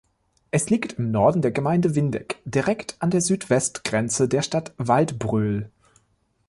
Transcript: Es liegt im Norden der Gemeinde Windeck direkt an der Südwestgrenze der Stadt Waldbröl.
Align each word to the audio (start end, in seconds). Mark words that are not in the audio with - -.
Es 0.49 0.71
liegt 0.71 0.93
im 0.93 1.11
Norden 1.11 1.43
der 1.43 1.51
Gemeinde 1.51 1.93
Windeck 1.93 2.39
direkt 2.43 2.95
an 2.97 3.11
der 3.11 3.21
Südwestgrenze 3.21 4.27
der 4.27 4.41
Stadt 4.41 4.73
Waldbröl. 4.79 5.69